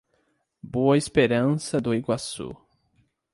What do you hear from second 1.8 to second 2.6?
Iguaçu